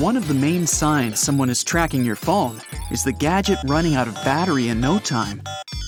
One 0.00 0.16
of 0.16 0.28
the 0.28 0.32
main 0.34 0.66
signs 0.66 1.20
someone 1.20 1.50
is 1.50 1.62
tracking 1.62 2.06
your 2.06 2.16
phone 2.16 2.62
is 2.90 3.04
the 3.04 3.12
gadget 3.12 3.58
running 3.66 3.96
out 3.96 4.08
of 4.08 4.14
battery 4.24 4.68
in 4.68 4.80
no 4.80 4.98
time. 4.98 5.42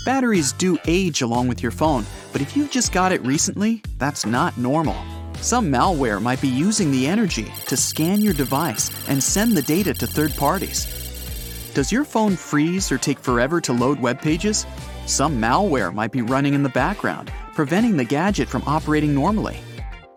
Batteries 0.04 0.52
do 0.52 0.76
age 0.86 1.22
along 1.22 1.48
with 1.48 1.62
your 1.62 1.72
phone, 1.72 2.04
but 2.30 2.42
if 2.42 2.54
you've 2.54 2.70
just 2.70 2.92
got 2.92 3.12
it 3.12 3.24
recently, 3.24 3.82
that's 3.96 4.26
not 4.26 4.58
normal. 4.58 5.02
Some 5.36 5.72
malware 5.72 6.20
might 6.20 6.42
be 6.42 6.48
using 6.48 6.90
the 6.90 7.06
energy 7.06 7.50
to 7.68 7.74
scan 7.74 8.20
your 8.20 8.34
device 8.34 8.90
and 9.08 9.24
send 9.24 9.56
the 9.56 9.62
data 9.62 9.94
to 9.94 10.06
third 10.06 10.36
parties. 10.36 10.84
Does 11.72 11.90
your 11.90 12.04
phone 12.04 12.36
freeze 12.36 12.92
or 12.92 12.98
take 12.98 13.18
forever 13.18 13.62
to 13.62 13.72
load 13.72 13.98
web 13.98 14.20
pages? 14.20 14.66
Some 15.06 15.40
malware 15.40 15.90
might 15.94 16.12
be 16.12 16.20
running 16.20 16.52
in 16.52 16.62
the 16.62 16.68
background, 16.68 17.32
preventing 17.54 17.96
the 17.96 18.04
gadget 18.04 18.50
from 18.50 18.62
operating 18.66 19.14
normally. 19.14 19.58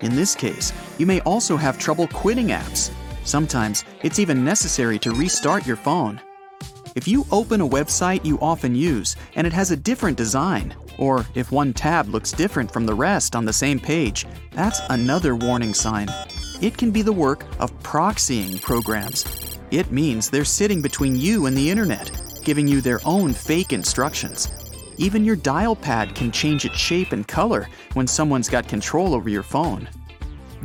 In 0.01 0.17
this 0.17 0.35
case, 0.35 0.73
you 0.97 1.05
may 1.05 1.21
also 1.21 1.55
have 1.55 1.79
trouble 1.79 2.07
quitting 2.07 2.47
apps. 2.47 2.91
Sometimes 3.25 3.83
it's 4.03 4.19
even 4.19 4.45
necessary 4.45 4.99
to 4.99 5.11
restart 5.11 5.65
your 5.65 5.75
phone. 5.75 6.21
If 6.95 7.07
you 7.07 7.25
open 7.31 7.59
a 7.59 7.67
website 7.67 8.23
you 8.23 8.39
often 8.39 8.75
use 8.75 9.15
and 9.35 9.45
it 9.45 9.51
has 9.51 9.71
a 9.71 9.75
different 9.75 10.15
design, 10.15 10.75
or 10.97 11.25
if 11.33 11.51
one 11.51 11.73
tab 11.73 12.07
looks 12.07 12.31
different 12.31 12.71
from 12.71 12.85
the 12.85 12.93
rest 12.93 13.35
on 13.35 13.43
the 13.43 13.51
same 13.51 13.79
page, 13.79 14.25
that's 14.51 14.79
another 14.89 15.35
warning 15.35 15.73
sign. 15.73 16.07
It 16.61 16.77
can 16.77 16.91
be 16.91 17.01
the 17.01 17.11
work 17.11 17.45
of 17.59 17.77
proxying 17.83 18.61
programs. 18.61 19.25
It 19.71 19.91
means 19.91 20.29
they're 20.29 20.45
sitting 20.45 20.81
between 20.81 21.15
you 21.15 21.47
and 21.47 21.57
the 21.57 21.69
internet, 21.69 22.11
giving 22.45 22.67
you 22.67 22.79
their 22.79 23.01
own 23.03 23.33
fake 23.33 23.73
instructions. 23.73 24.49
Even 24.97 25.25
your 25.25 25.35
dial 25.35 25.75
pad 25.75 26.15
can 26.15 26.31
change 26.31 26.63
its 26.63 26.77
shape 26.77 27.11
and 27.11 27.27
color 27.27 27.67
when 27.93 28.07
someone's 28.07 28.47
got 28.47 28.69
control 28.69 29.13
over 29.13 29.27
your 29.27 29.43
phone. 29.43 29.89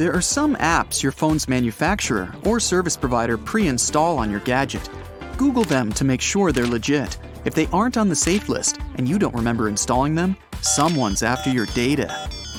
There 0.00 0.14
are 0.14 0.22
some 0.22 0.56
apps 0.56 1.02
your 1.02 1.12
phone's 1.12 1.46
manufacturer 1.46 2.34
or 2.46 2.58
service 2.58 2.96
provider 2.96 3.36
pre 3.36 3.68
install 3.68 4.16
on 4.16 4.30
your 4.30 4.40
gadget. 4.40 4.88
Google 5.36 5.64
them 5.64 5.92
to 5.92 6.06
make 6.06 6.22
sure 6.22 6.52
they're 6.52 6.66
legit. 6.66 7.18
If 7.44 7.54
they 7.54 7.66
aren't 7.66 7.98
on 7.98 8.08
the 8.08 8.16
safe 8.16 8.48
list 8.48 8.78
and 8.94 9.06
you 9.06 9.18
don't 9.18 9.34
remember 9.34 9.68
installing 9.68 10.14
them, 10.14 10.38
someone's 10.62 11.22
after 11.22 11.50
your 11.50 11.66
data. 11.74 12.08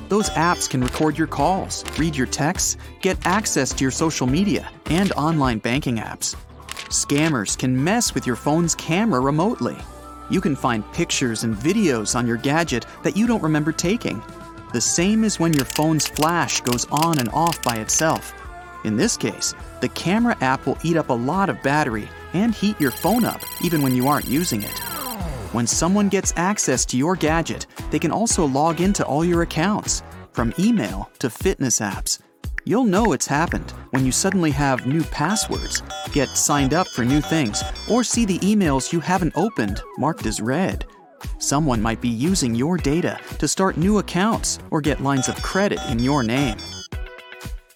Those 0.07 0.29
apps 0.29 0.69
can 0.69 0.81
record 0.81 1.17
your 1.17 1.25
calls, 1.25 1.83
read 1.97 2.15
your 2.15 2.27
texts, 2.27 2.77
get 3.01 3.17
access 3.25 3.73
to 3.73 3.83
your 3.83 3.89
social 3.89 4.27
media, 4.27 4.69
and 4.91 5.11
online 5.13 5.57
banking 5.57 5.95
apps. 5.95 6.35
Scammers 6.89 7.57
can 7.57 7.83
mess 7.83 8.13
with 8.13 8.27
your 8.27 8.35
phone's 8.35 8.75
camera 8.75 9.19
remotely. 9.19 9.77
You 10.29 10.41
can 10.41 10.55
find 10.55 10.83
pictures 10.93 11.43
and 11.43 11.55
videos 11.55 12.15
on 12.15 12.27
your 12.27 12.37
gadget 12.37 12.85
that 13.01 13.17
you 13.17 13.25
don't 13.25 13.41
remember 13.41 13.71
taking. 13.71 14.21
The 14.73 14.81
same 14.81 15.23
as 15.23 15.39
when 15.39 15.53
your 15.53 15.65
phone's 15.65 16.07
flash 16.07 16.61
goes 16.61 16.85
on 16.91 17.19
and 17.19 17.29
off 17.33 17.61
by 17.61 17.75
itself. 17.77 18.33
In 18.85 18.95
this 18.95 19.17
case, 19.17 19.53
the 19.81 19.89
camera 19.89 20.37
app 20.41 20.65
will 20.65 20.77
eat 20.83 20.97
up 20.97 21.09
a 21.09 21.13
lot 21.13 21.49
of 21.49 21.61
battery 21.61 22.07
and 22.33 22.53
heat 22.53 22.79
your 22.79 22.91
phone 22.91 23.25
up 23.25 23.41
even 23.61 23.81
when 23.81 23.95
you 23.95 24.07
aren't 24.07 24.27
using 24.27 24.63
it. 24.63 24.79
When 25.51 25.67
someone 25.67 26.07
gets 26.07 26.33
access 26.37 26.85
to 26.85 26.97
your 26.97 27.17
gadget, 27.17 27.67
they 27.89 27.99
can 27.99 28.11
also 28.11 28.45
log 28.45 28.79
into 28.79 29.05
all 29.05 29.25
your 29.25 29.41
accounts, 29.41 30.01
from 30.31 30.53
email 30.57 31.11
to 31.19 31.29
fitness 31.29 31.79
apps. 31.79 32.19
You'll 32.63 32.85
know 32.85 33.11
it's 33.11 33.27
happened 33.27 33.71
when 33.89 34.05
you 34.05 34.13
suddenly 34.13 34.51
have 34.51 34.87
new 34.87 35.03
passwords, 35.03 35.83
get 36.13 36.29
signed 36.29 36.73
up 36.73 36.87
for 36.87 37.03
new 37.03 37.19
things, 37.19 37.61
or 37.89 38.03
see 38.03 38.23
the 38.23 38.39
emails 38.39 38.93
you 38.93 39.01
haven't 39.01 39.35
opened 39.35 39.81
marked 39.97 40.25
as 40.25 40.39
read. 40.39 40.85
Someone 41.39 41.81
might 41.81 42.01
be 42.01 42.09
using 42.09 42.55
your 42.55 42.77
data 42.77 43.19
to 43.39 43.47
start 43.47 43.77
new 43.77 43.99
accounts 43.99 44.59
or 44.69 44.81
get 44.81 45.03
lines 45.03 45.27
of 45.27 45.41
credit 45.41 45.79
in 45.89 45.99
your 45.99 46.23
name. 46.23 46.57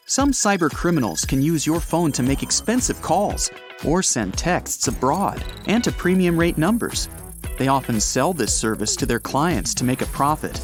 Some 0.08 0.32
cyber 0.32 0.70
criminals 0.70 1.26
can 1.26 1.42
use 1.42 1.66
your 1.66 1.80
phone 1.80 2.12
to 2.12 2.24
make 2.24 2.44
expensive 2.44 3.02
calls 3.02 3.50
or 3.84 4.04
send 4.04 4.38
texts 4.38 4.88
abroad 4.88 5.44
and 5.66 5.84
to 5.84 5.92
premium 5.92 6.40
rate 6.40 6.58
numbers. 6.58 7.10
They 7.58 7.70
often 7.70 8.00
sell 8.00 8.34
this 8.34 8.54
service 8.54 8.96
to 8.98 9.06
their 9.06 9.20
clients 9.20 9.74
to 9.76 9.84
make 9.84 10.02
a 10.02 10.08
profit. 10.08 10.62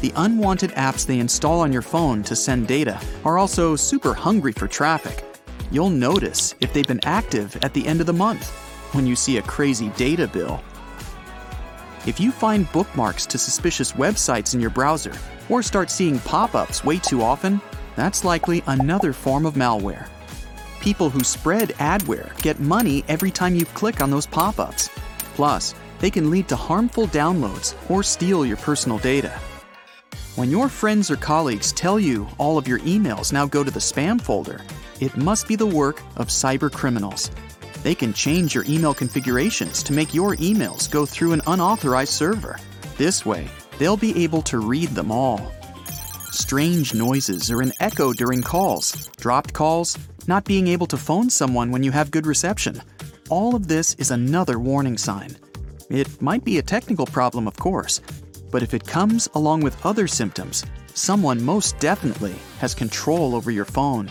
The 0.00 0.12
unwanted 0.16 0.70
apps 0.70 1.06
they 1.06 1.18
install 1.18 1.60
on 1.60 1.72
your 1.72 1.82
phone 1.82 2.22
to 2.24 2.34
send 2.34 2.66
data 2.66 3.00
are 3.24 3.38
also 3.38 3.76
super 3.76 4.14
hungry 4.14 4.52
for 4.52 4.66
traffic. 4.66 5.24
You'll 5.70 5.90
notice 5.90 6.54
if 6.60 6.72
they've 6.72 6.86
been 6.86 7.04
active 7.04 7.56
at 7.62 7.74
the 7.74 7.86
end 7.86 8.00
of 8.00 8.06
the 8.06 8.12
month 8.12 8.48
when 8.92 9.06
you 9.06 9.14
see 9.14 9.36
a 9.36 9.42
crazy 9.42 9.90
data 9.90 10.26
bill. 10.26 10.60
If 12.06 12.18
you 12.18 12.32
find 12.32 12.70
bookmarks 12.72 13.26
to 13.26 13.36
suspicious 13.36 13.92
websites 13.92 14.54
in 14.54 14.60
your 14.60 14.70
browser 14.70 15.12
or 15.50 15.62
start 15.62 15.90
seeing 15.90 16.18
pop 16.20 16.54
ups 16.54 16.82
way 16.82 16.98
too 16.98 17.20
often, 17.20 17.60
that's 17.94 18.24
likely 18.24 18.62
another 18.66 19.12
form 19.12 19.44
of 19.44 19.54
malware. 19.54 20.08
People 20.80 21.10
who 21.10 21.22
spread 21.22 21.70
adware 21.78 22.34
get 22.40 22.58
money 22.58 23.04
every 23.06 23.30
time 23.30 23.54
you 23.54 23.66
click 23.66 24.00
on 24.00 24.10
those 24.10 24.26
pop 24.26 24.58
ups. 24.58 24.88
Plus, 25.34 25.74
they 25.98 26.10
can 26.10 26.30
lead 26.30 26.48
to 26.48 26.56
harmful 26.56 27.06
downloads 27.08 27.74
or 27.90 28.02
steal 28.02 28.46
your 28.46 28.56
personal 28.56 28.96
data. 28.96 29.38
When 30.36 30.50
your 30.50 30.70
friends 30.70 31.10
or 31.10 31.16
colleagues 31.16 31.70
tell 31.70 32.00
you 32.00 32.26
all 32.38 32.56
of 32.56 32.66
your 32.66 32.78
emails 32.78 33.30
now 33.30 33.44
go 33.44 33.62
to 33.62 33.70
the 33.70 33.78
spam 33.78 34.18
folder, 34.18 34.62
it 35.00 35.14
must 35.18 35.46
be 35.46 35.54
the 35.54 35.66
work 35.66 36.00
of 36.16 36.28
cyber 36.28 36.72
criminals. 36.72 37.30
They 37.82 37.94
can 37.94 38.12
change 38.12 38.54
your 38.54 38.64
email 38.68 38.92
configurations 38.92 39.82
to 39.84 39.92
make 39.92 40.12
your 40.12 40.36
emails 40.36 40.90
go 40.90 41.06
through 41.06 41.32
an 41.32 41.42
unauthorized 41.46 42.12
server. 42.12 42.58
This 42.98 43.24
way, 43.24 43.48
they'll 43.78 43.96
be 43.96 44.22
able 44.22 44.42
to 44.42 44.58
read 44.58 44.90
them 44.90 45.10
all. 45.10 45.50
Strange 46.30 46.92
noises 46.92 47.50
or 47.50 47.62
an 47.62 47.72
echo 47.80 48.12
during 48.12 48.42
calls, 48.42 49.08
dropped 49.16 49.54
calls, 49.54 49.96
not 50.26 50.44
being 50.44 50.68
able 50.68 50.86
to 50.86 50.96
phone 50.96 51.30
someone 51.30 51.70
when 51.70 51.82
you 51.82 51.90
have 51.90 52.10
good 52.10 52.26
reception. 52.26 52.80
All 53.30 53.54
of 53.54 53.66
this 53.66 53.94
is 53.94 54.10
another 54.10 54.58
warning 54.58 54.98
sign. 54.98 55.36
It 55.88 56.20
might 56.20 56.44
be 56.44 56.58
a 56.58 56.62
technical 56.62 57.06
problem, 57.06 57.48
of 57.48 57.56
course, 57.56 58.00
but 58.50 58.62
if 58.62 58.74
it 58.74 58.86
comes 58.86 59.28
along 59.34 59.62
with 59.62 59.84
other 59.86 60.06
symptoms, 60.06 60.64
someone 60.94 61.42
most 61.42 61.78
definitely 61.78 62.34
has 62.58 62.74
control 62.74 63.34
over 63.34 63.50
your 63.50 63.64
phone. 63.64 64.10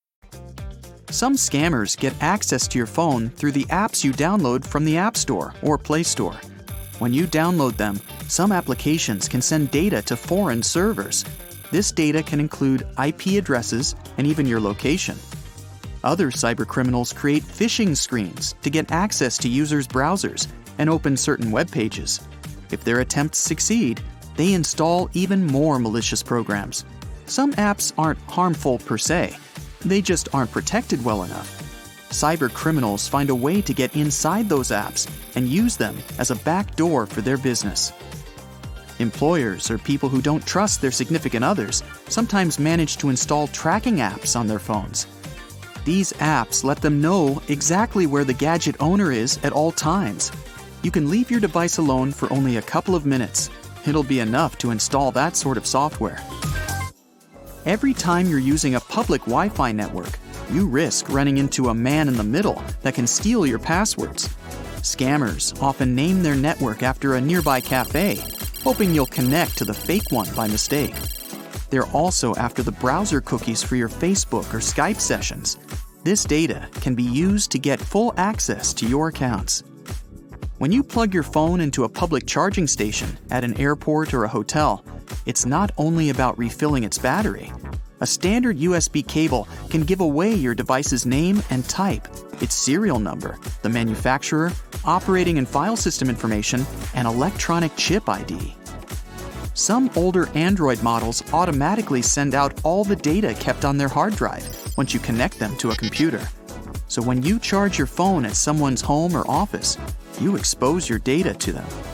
Some 1.11 1.35
scammers 1.35 1.97
get 1.97 2.15
access 2.23 2.69
to 2.69 2.77
your 2.77 2.87
phone 2.87 3.31
through 3.31 3.51
the 3.51 3.65
apps 3.65 4.01
you 4.01 4.13
download 4.13 4.65
from 4.65 4.85
the 4.85 4.95
App 4.95 5.17
Store 5.17 5.53
or 5.61 5.77
Play 5.77 6.03
Store. 6.03 6.39
When 6.99 7.13
you 7.13 7.27
download 7.27 7.75
them, 7.75 7.99
some 8.29 8.53
applications 8.53 9.27
can 9.27 9.41
send 9.41 9.71
data 9.71 10.01
to 10.03 10.15
foreign 10.15 10.63
servers. 10.63 11.25
This 11.69 11.91
data 11.91 12.23
can 12.23 12.39
include 12.39 12.87
IP 13.03 13.37
addresses 13.37 13.93
and 14.17 14.25
even 14.25 14.45
your 14.45 14.61
location. 14.61 15.17
Other 16.05 16.31
cybercriminals 16.31 17.13
create 17.13 17.43
phishing 17.43 17.95
screens 17.95 18.55
to 18.61 18.69
get 18.69 18.93
access 18.93 19.37
to 19.39 19.49
users' 19.49 19.89
browsers 19.89 20.47
and 20.77 20.89
open 20.89 21.17
certain 21.17 21.51
web 21.51 21.69
pages. 21.69 22.21
If 22.71 22.85
their 22.85 23.01
attempts 23.01 23.37
succeed, 23.37 23.99
they 24.37 24.53
install 24.53 25.09
even 25.13 25.45
more 25.45 25.77
malicious 25.77 26.23
programs. 26.23 26.85
Some 27.25 27.51
apps 27.55 27.91
aren't 27.97 28.21
harmful 28.29 28.77
per 28.79 28.97
se, 28.97 29.35
they 29.81 30.01
just 30.01 30.33
aren't 30.33 30.51
protected 30.51 31.03
well 31.03 31.23
enough. 31.23 31.57
Cyber 32.09 32.53
criminals 32.53 33.07
find 33.07 33.29
a 33.29 33.35
way 33.35 33.61
to 33.61 33.73
get 33.73 33.95
inside 33.95 34.49
those 34.49 34.69
apps 34.69 35.09
and 35.35 35.47
use 35.47 35.77
them 35.77 35.97
as 36.19 36.29
a 36.29 36.35
backdoor 36.35 37.05
for 37.05 37.21
their 37.21 37.37
business. 37.37 37.93
Employers 38.99 39.71
or 39.71 39.77
people 39.77 40.09
who 40.09 40.21
don't 40.21 40.45
trust 40.45 40.81
their 40.81 40.91
significant 40.91 41.43
others 41.43 41.83
sometimes 42.09 42.59
manage 42.59 42.97
to 42.97 43.09
install 43.09 43.47
tracking 43.47 43.97
apps 43.97 44.39
on 44.39 44.45
their 44.45 44.59
phones. 44.59 45.07
These 45.85 46.13
apps 46.13 46.63
let 46.63 46.81
them 46.81 47.01
know 47.01 47.41
exactly 47.47 48.05
where 48.05 48.23
the 48.25 48.33
gadget 48.33 48.75
owner 48.79 49.11
is 49.11 49.39
at 49.43 49.53
all 49.53 49.71
times. 49.71 50.31
You 50.83 50.91
can 50.91 51.09
leave 51.09 51.31
your 51.31 51.39
device 51.39 51.77
alone 51.77 52.11
for 52.11 52.31
only 52.31 52.57
a 52.57 52.61
couple 52.61 52.93
of 52.93 53.05
minutes. 53.05 53.49
It'll 53.87 54.03
be 54.03 54.19
enough 54.19 54.57
to 54.59 54.71
install 54.71 55.11
that 55.13 55.35
sort 55.35 55.57
of 55.57 55.65
software. 55.65 56.21
Every 57.67 57.93
time 57.93 58.27
you're 58.27 58.39
using 58.39 58.73
a 58.73 58.79
public 58.79 59.21
Wi 59.21 59.49
Fi 59.49 59.71
network, 59.71 60.17
you 60.51 60.65
risk 60.65 61.09
running 61.09 61.37
into 61.37 61.69
a 61.69 61.75
man 61.75 62.07
in 62.07 62.17
the 62.17 62.23
middle 62.23 62.59
that 62.81 62.95
can 62.95 63.05
steal 63.05 63.45
your 63.45 63.59
passwords. 63.59 64.29
Scammers 64.81 65.61
often 65.61 65.93
name 65.93 66.23
their 66.23 66.33
network 66.33 66.81
after 66.81 67.13
a 67.13 67.21
nearby 67.21 67.61
cafe, 67.61 68.17
hoping 68.63 68.95
you'll 68.95 69.05
connect 69.05 69.59
to 69.59 69.65
the 69.65 69.75
fake 69.75 70.09
one 70.09 70.27
by 70.35 70.47
mistake. 70.47 70.95
They're 71.69 71.85
also 71.89 72.33
after 72.33 72.63
the 72.63 72.71
browser 72.71 73.21
cookies 73.21 73.61
for 73.61 73.75
your 73.75 73.89
Facebook 73.89 74.51
or 74.51 74.57
Skype 74.57 74.99
sessions. 74.99 75.59
This 76.03 76.23
data 76.23 76.67
can 76.81 76.95
be 76.95 77.03
used 77.03 77.51
to 77.51 77.59
get 77.59 77.79
full 77.79 78.15
access 78.17 78.73
to 78.73 78.87
your 78.87 79.09
accounts. 79.09 79.63
When 80.57 80.71
you 80.71 80.81
plug 80.81 81.13
your 81.13 81.21
phone 81.21 81.61
into 81.61 81.83
a 81.83 81.89
public 81.89 82.25
charging 82.25 82.65
station 82.65 83.19
at 83.29 83.43
an 83.43 83.55
airport 83.59 84.15
or 84.15 84.23
a 84.23 84.27
hotel, 84.27 84.83
it's 85.25 85.45
not 85.45 85.71
only 85.77 86.09
about 86.09 86.37
refilling 86.37 86.83
its 86.83 86.97
battery. 86.97 87.51
A 88.01 88.07
standard 88.07 88.57
USB 88.57 89.07
cable 89.07 89.47
can 89.69 89.83
give 89.83 90.01
away 90.01 90.33
your 90.33 90.55
device's 90.55 91.05
name 91.05 91.43
and 91.49 91.63
type, 91.69 92.07
its 92.41 92.55
serial 92.55 92.99
number, 92.99 93.37
the 93.61 93.69
manufacturer, 93.69 94.51
operating 94.85 95.37
and 95.37 95.47
file 95.47 95.77
system 95.77 96.09
information, 96.09 96.65
and 96.95 97.07
electronic 97.07 97.75
chip 97.75 98.09
ID. 98.09 98.55
Some 99.53 99.91
older 99.95 100.29
Android 100.29 100.81
models 100.81 101.23
automatically 101.33 102.01
send 102.01 102.33
out 102.33 102.59
all 102.63 102.83
the 102.83 102.95
data 102.95 103.35
kept 103.35 103.65
on 103.65 103.77
their 103.77 103.89
hard 103.89 104.15
drive 104.15 104.47
once 104.77 104.93
you 104.93 104.99
connect 104.99 105.37
them 105.37 105.55
to 105.57 105.71
a 105.71 105.75
computer. 105.75 106.27
So 106.87 107.01
when 107.01 107.21
you 107.21 107.37
charge 107.37 107.77
your 107.77 107.87
phone 107.87 108.25
at 108.25 108.35
someone's 108.35 108.81
home 108.81 109.15
or 109.15 109.29
office, 109.29 109.77
you 110.19 110.35
expose 110.35 110.89
your 110.89 110.99
data 110.99 111.33
to 111.33 111.51
them. 111.53 111.90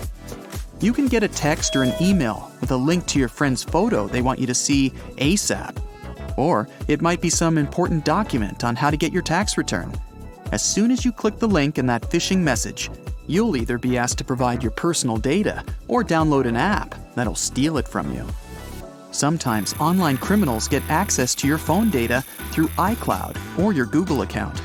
You 0.79 0.93
can 0.93 1.07
get 1.07 1.23
a 1.23 1.27
text 1.27 1.75
or 1.75 1.81
an 1.81 1.93
email 1.99 2.51
with 2.61 2.69
a 2.69 2.77
link 2.77 3.07
to 3.07 3.17
your 3.17 3.29
friend's 3.29 3.63
photo 3.63 4.07
they 4.07 4.21
want 4.21 4.37
you 4.37 4.45
to 4.45 4.53
see 4.53 4.91
ASAP. 5.15 5.75
Or 6.37 6.69
it 6.87 7.01
might 7.01 7.19
be 7.19 7.31
some 7.31 7.57
important 7.57 8.05
document 8.05 8.63
on 8.63 8.75
how 8.75 8.91
to 8.91 8.97
get 8.97 9.11
your 9.11 9.23
tax 9.23 9.57
return. 9.57 9.91
As 10.51 10.63
soon 10.63 10.91
as 10.91 11.03
you 11.03 11.11
click 11.11 11.39
the 11.39 11.47
link 11.47 11.79
in 11.79 11.87
that 11.87 12.03
phishing 12.03 12.37
message, 12.37 12.91
you'll 13.25 13.57
either 13.57 13.79
be 13.79 13.97
asked 13.97 14.19
to 14.19 14.23
provide 14.23 14.61
your 14.61 14.71
personal 14.71 15.17
data 15.17 15.63
or 15.87 16.03
download 16.03 16.45
an 16.45 16.55
app 16.55 16.93
that'll 17.15 17.33
steal 17.33 17.79
it 17.79 17.87
from 17.87 18.13
you. 18.13 18.23
Sometimes 19.09 19.73
online 19.79 20.17
criminals 20.17 20.67
get 20.67 20.87
access 20.89 21.33
to 21.35 21.47
your 21.47 21.57
phone 21.57 21.89
data 21.89 22.23
through 22.51 22.67
iCloud 22.77 23.35
or 23.57 23.73
your 23.73 23.87
Google 23.87 24.21
account. 24.21 24.61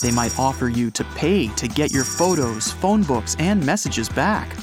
They 0.00 0.12
might 0.12 0.38
offer 0.38 0.68
you 0.68 0.90
to 0.92 1.04
pay 1.14 1.48
to 1.48 1.68
get 1.68 1.92
your 1.92 2.04
photos, 2.04 2.72
phone 2.72 3.02
books, 3.02 3.36
and 3.38 3.64
messages 3.66 4.08
back. 4.08 4.56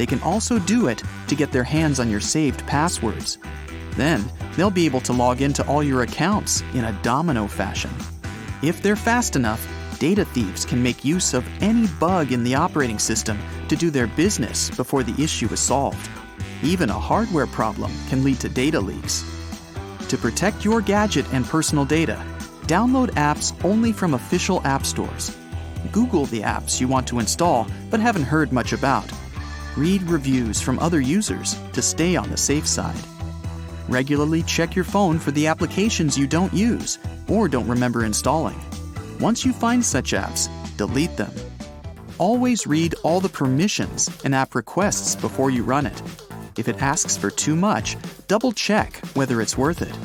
They 0.00 0.06
can 0.06 0.22
also 0.22 0.58
do 0.58 0.88
it 0.88 1.02
to 1.28 1.34
get 1.34 1.52
their 1.52 1.62
hands 1.62 2.00
on 2.00 2.10
your 2.10 2.20
saved 2.20 2.66
passwords. 2.66 3.36
Then, 3.96 4.24
they'll 4.56 4.70
be 4.70 4.86
able 4.86 5.02
to 5.02 5.12
log 5.12 5.42
into 5.42 5.62
all 5.66 5.82
your 5.82 6.00
accounts 6.00 6.62
in 6.72 6.86
a 6.86 6.98
domino 7.02 7.46
fashion. 7.46 7.90
If 8.62 8.80
they're 8.80 8.96
fast 8.96 9.36
enough, 9.36 9.62
data 9.98 10.24
thieves 10.24 10.64
can 10.64 10.82
make 10.82 11.04
use 11.04 11.34
of 11.34 11.46
any 11.62 11.86
bug 12.00 12.32
in 12.32 12.42
the 12.44 12.54
operating 12.54 12.98
system 12.98 13.38
to 13.68 13.76
do 13.76 13.90
their 13.90 14.06
business 14.06 14.70
before 14.70 15.02
the 15.02 15.22
issue 15.22 15.48
is 15.52 15.60
solved. 15.60 16.08
Even 16.62 16.88
a 16.88 16.98
hardware 16.98 17.46
problem 17.46 17.92
can 18.08 18.24
lead 18.24 18.40
to 18.40 18.48
data 18.48 18.80
leaks. 18.80 19.22
To 20.08 20.16
protect 20.16 20.64
your 20.64 20.80
gadget 20.80 21.30
and 21.34 21.44
personal 21.44 21.84
data, 21.84 22.18
download 22.62 23.10
apps 23.16 23.52
only 23.66 23.92
from 23.92 24.14
official 24.14 24.62
app 24.64 24.86
stores. 24.86 25.36
Google 25.92 26.24
the 26.24 26.40
apps 26.40 26.80
you 26.80 26.88
want 26.88 27.06
to 27.08 27.18
install 27.18 27.66
but 27.90 28.00
haven't 28.00 28.22
heard 28.22 28.50
much 28.50 28.72
about. 28.72 29.12
Read 29.76 30.02
reviews 30.02 30.60
from 30.60 30.80
other 30.80 31.00
users 31.00 31.56
to 31.72 31.80
stay 31.80 32.16
on 32.16 32.28
the 32.28 32.36
safe 32.36 32.66
side. 32.66 32.98
Regularly 33.88 34.42
check 34.42 34.74
your 34.74 34.84
phone 34.84 35.18
for 35.18 35.30
the 35.30 35.46
applications 35.46 36.18
you 36.18 36.26
don't 36.26 36.52
use 36.52 36.98
or 37.28 37.48
don't 37.48 37.68
remember 37.68 38.04
installing. 38.04 38.60
Once 39.20 39.44
you 39.44 39.52
find 39.52 39.84
such 39.84 40.12
apps, 40.12 40.48
delete 40.76 41.16
them. 41.16 41.32
Always 42.18 42.66
read 42.66 42.96
all 43.04 43.20
the 43.20 43.28
permissions 43.28 44.10
an 44.24 44.34
app 44.34 44.56
requests 44.56 45.14
before 45.14 45.50
you 45.50 45.62
run 45.62 45.86
it. 45.86 46.02
If 46.58 46.68
it 46.68 46.82
asks 46.82 47.16
for 47.16 47.30
too 47.30 47.54
much, 47.54 47.96
double 48.26 48.50
check 48.52 48.96
whether 49.14 49.40
it's 49.40 49.56
worth 49.56 49.82
it. 49.82 49.96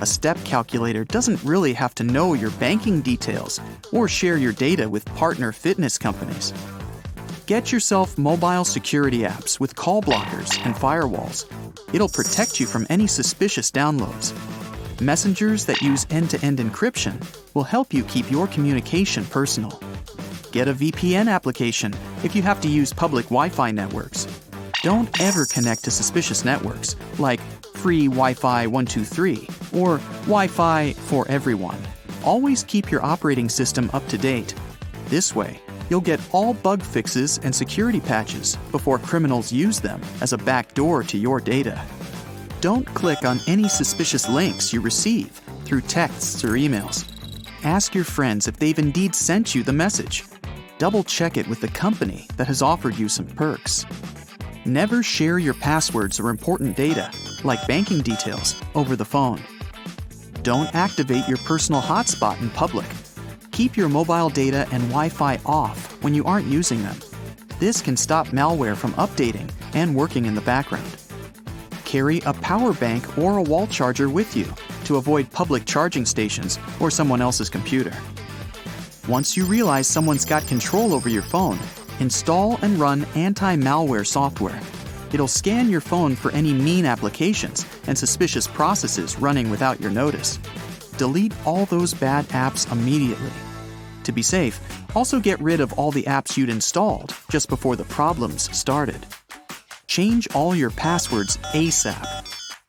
A 0.00 0.06
step 0.06 0.42
calculator 0.44 1.04
doesn't 1.04 1.44
really 1.44 1.74
have 1.74 1.94
to 1.96 2.04
know 2.04 2.32
your 2.32 2.50
banking 2.52 3.02
details 3.02 3.60
or 3.92 4.08
share 4.08 4.38
your 4.38 4.52
data 4.52 4.88
with 4.88 5.04
partner 5.14 5.52
fitness 5.52 5.98
companies. 5.98 6.52
Get 7.46 7.70
yourself 7.72 8.16
mobile 8.16 8.64
security 8.64 9.18
apps 9.18 9.60
with 9.60 9.76
call 9.76 10.00
blockers 10.00 10.58
and 10.64 10.74
firewalls. 10.74 11.44
It'll 11.94 12.08
protect 12.08 12.58
you 12.58 12.64
from 12.64 12.86
any 12.88 13.06
suspicious 13.06 13.70
downloads. 13.70 14.32
Messengers 15.02 15.66
that 15.66 15.82
use 15.82 16.06
end 16.08 16.30
to 16.30 16.42
end 16.42 16.56
encryption 16.56 17.22
will 17.52 17.62
help 17.62 17.92
you 17.92 18.02
keep 18.04 18.30
your 18.30 18.46
communication 18.46 19.26
personal. 19.26 19.78
Get 20.52 20.68
a 20.68 20.74
VPN 20.74 21.30
application 21.30 21.92
if 22.22 22.34
you 22.34 22.40
have 22.40 22.62
to 22.62 22.68
use 22.68 22.94
public 22.94 23.26
Wi 23.26 23.50
Fi 23.50 23.70
networks. 23.72 24.26
Don't 24.82 25.20
ever 25.20 25.44
connect 25.44 25.84
to 25.84 25.90
suspicious 25.90 26.46
networks 26.46 26.96
like 27.18 27.42
free 27.76 28.06
Wi 28.06 28.32
Fi 28.32 28.66
123 28.66 29.48
or 29.78 29.98
Wi 30.22 30.46
Fi 30.46 30.94
for 30.94 31.28
everyone. 31.28 31.78
Always 32.24 32.64
keep 32.64 32.90
your 32.90 33.04
operating 33.04 33.50
system 33.50 33.90
up 33.92 34.08
to 34.08 34.16
date. 34.16 34.54
This 35.08 35.34
way, 35.34 35.60
you'll 35.90 36.00
get 36.00 36.20
all 36.32 36.54
bug 36.54 36.82
fixes 36.82 37.38
and 37.44 37.54
security 37.54 38.00
patches 38.00 38.56
before 38.70 38.98
criminals 38.98 39.52
use 39.52 39.80
them 39.80 40.00
as 40.20 40.32
a 40.32 40.38
backdoor 40.38 41.02
to 41.02 41.18
your 41.18 41.40
data 41.40 41.80
don't 42.64 42.86
click 42.94 43.26
on 43.26 43.40
any 43.46 43.68
suspicious 43.68 44.26
links 44.26 44.72
you 44.72 44.80
receive 44.80 45.38
through 45.66 45.82
texts 45.82 46.42
or 46.42 46.52
emails. 46.52 47.04
Ask 47.62 47.94
your 47.94 48.04
friends 48.04 48.48
if 48.48 48.56
they've 48.56 48.78
indeed 48.78 49.14
sent 49.14 49.54
you 49.54 49.62
the 49.62 49.74
message. 49.74 50.24
Double 50.78 51.04
check 51.04 51.36
it 51.36 51.46
with 51.46 51.60
the 51.60 51.68
company 51.68 52.26
that 52.38 52.46
has 52.46 52.62
offered 52.62 52.96
you 52.96 53.06
some 53.06 53.26
perks. 53.26 53.84
Never 54.64 55.02
share 55.02 55.38
your 55.38 55.52
passwords 55.52 56.18
or 56.18 56.30
important 56.30 56.74
data, 56.74 57.12
like 57.44 57.68
banking 57.68 58.00
details, 58.00 58.58
over 58.74 58.96
the 58.96 59.04
phone. 59.04 59.42
Don't 60.40 60.74
activate 60.74 61.28
your 61.28 61.36
personal 61.44 61.82
hotspot 61.82 62.40
in 62.40 62.48
public. 62.48 62.86
Keep 63.54 63.76
your 63.78 63.88
mobile 63.88 64.28
data 64.28 64.68
and 64.72 64.82
Wi 64.90 65.08
Fi 65.08 65.40
off 65.46 66.02
when 66.02 66.14
you 66.14 66.24
aren't 66.24 66.46
using 66.46 66.82
them. 66.82 66.96
This 67.58 67.80
can 67.80 67.96
stop 67.96 68.28
malware 68.28 68.76
from 68.76 68.92
updating 68.94 69.50
and 69.72 69.96
working 69.96 70.26
in 70.26 70.34
the 70.34 70.42
background 70.42 70.92
carry 71.94 72.20
a 72.26 72.32
power 72.32 72.72
bank 72.72 73.16
or 73.16 73.36
a 73.36 73.42
wall 73.44 73.68
charger 73.68 74.08
with 74.08 74.36
you 74.36 74.46
to 74.84 74.96
avoid 74.96 75.30
public 75.30 75.64
charging 75.64 76.04
stations 76.04 76.58
or 76.80 76.90
someone 76.90 77.22
else's 77.22 77.48
computer. 77.48 77.92
Once 79.06 79.36
you 79.36 79.44
realize 79.44 79.86
someone's 79.86 80.24
got 80.24 80.44
control 80.48 80.92
over 80.92 81.08
your 81.08 81.22
phone, 81.22 81.56
install 82.00 82.58
and 82.62 82.80
run 82.80 83.06
anti 83.14 83.54
malware 83.54 84.04
software. 84.04 84.60
It'll 85.12 85.28
scan 85.28 85.70
your 85.70 85.80
phone 85.80 86.16
for 86.16 86.32
any 86.32 86.52
mean 86.52 86.84
applications 86.84 87.64
and 87.86 87.96
suspicious 87.96 88.48
processes 88.48 89.16
running 89.20 89.48
without 89.48 89.80
your 89.80 89.92
notice. 89.92 90.40
Delete 90.96 91.34
all 91.46 91.66
those 91.66 91.94
bad 91.94 92.24
apps 92.28 92.70
immediately. 92.70 93.32
To 94.04 94.12
be 94.12 94.22
safe, 94.22 94.60
also 94.94 95.18
get 95.18 95.40
rid 95.40 95.60
of 95.60 95.72
all 95.74 95.90
the 95.90 96.04
apps 96.04 96.36
you'd 96.36 96.50
installed 96.50 97.14
just 97.30 97.48
before 97.48 97.76
the 97.76 97.84
problems 97.84 98.54
started. 98.56 99.06
Change 99.86 100.28
all 100.34 100.54
your 100.54 100.70
passwords 100.70 101.36
ASAP. 101.54 102.06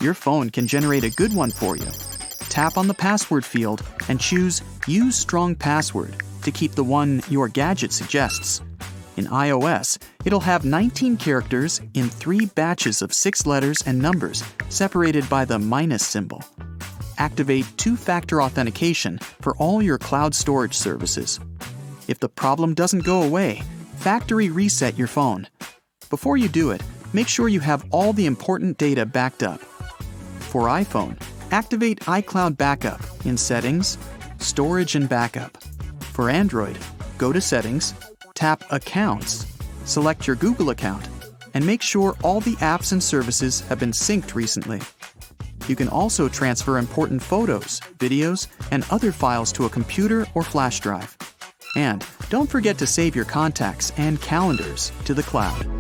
Your 0.02 0.14
phone 0.14 0.50
can 0.50 0.68
generate 0.68 1.04
a 1.04 1.10
good 1.12 1.34
one 1.34 1.52
for 1.52 1.78
you. 1.78 1.88
Tap 2.50 2.78
on 2.78 2.88
the 2.88 2.94
password 2.94 3.44
field 3.44 3.84
and 4.08 4.20
choose 4.20 4.62
Use 4.88 5.16
Strong 5.16 5.56
Password 5.56 6.16
to 6.44 6.52
keep 6.52 6.72
the 6.74 6.84
one 6.84 7.22
your 7.30 7.48
gadget 7.48 7.92
suggests. 7.92 8.62
In 9.18 9.26
iOS, 9.28 9.98
it'll 10.26 10.42
have 10.42 10.66
19 10.66 11.18
characters 11.18 11.82
in 11.94 12.10
three 12.10 12.46
batches 12.48 13.02
of 13.02 13.14
six 13.14 13.46
letters 13.46 13.82
and 13.86 14.00
numbers 14.00 14.44
separated 14.70 15.28
by 15.30 15.46
the 15.46 15.58
minus 15.58 16.06
symbol. 16.06 16.44
Activate 17.18 17.66
two 17.78 17.96
factor 17.96 18.42
authentication 18.42 19.20
for 19.42 19.56
all 19.58 19.82
your 19.82 19.98
cloud 19.98 20.36
storage 20.36 20.74
services. 20.74 21.40
If 22.08 22.20
the 22.20 22.30
problem 22.30 22.74
doesn't 22.74 23.04
go 23.06 23.22
away, 23.22 23.62
factory 23.98 24.50
reset 24.50 24.98
your 24.98 25.08
phone. 25.08 25.48
Before 26.10 26.38
you 26.38 26.48
do 26.48 26.72
it, 26.72 26.84
make 27.14 27.28
sure 27.28 27.48
you 27.48 27.62
have 27.62 27.86
all 27.92 28.14
the 28.14 28.26
important 28.26 28.78
data 28.78 29.06
backed 29.06 29.44
up. 29.44 29.62
For 30.40 30.64
iPhone, 30.64 31.22
activate 31.52 32.02
iCloud 32.02 32.58
Backup 32.58 33.02
in 33.26 33.38
Settings, 33.38 33.98
Storage 34.40 34.96
and 34.96 35.08
Backup. 35.08 35.58
For 36.14 36.30
Android, 36.30 36.78
go 37.18 37.32
to 37.32 37.42
Settings, 37.42 37.94
tap 38.34 38.64
Accounts, 38.72 39.46
select 39.86 40.28
your 40.28 40.36
Google 40.36 40.70
account, 40.70 41.08
and 41.54 41.66
make 41.66 41.82
sure 41.82 42.16
all 42.24 42.42
the 42.42 42.56
apps 42.58 42.92
and 42.92 43.02
services 43.02 43.62
have 43.62 43.80
been 43.80 43.92
synced 43.92 44.36
recently. 44.36 44.82
You 45.68 45.76
can 45.76 45.90
also 45.90 46.30
transfer 46.30 46.78
important 46.78 47.22
photos, 47.22 47.80
videos, 47.98 48.48
and 48.72 48.86
other 48.90 49.12
files 49.12 49.52
to 49.54 49.66
a 49.66 49.70
computer 49.70 50.26
or 50.34 50.44
flash 50.44 50.80
drive. 50.80 51.18
And 51.76 52.06
don't 52.30 52.50
forget 52.50 52.78
to 52.78 52.88
save 52.88 53.16
your 53.16 53.26
contacts 53.26 53.92
and 53.98 54.22
calendars 54.22 54.92
to 55.06 55.14
the 55.14 55.24
cloud. 55.24 55.75